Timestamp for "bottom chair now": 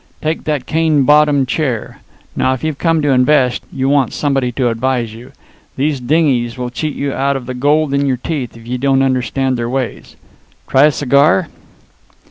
1.03-2.53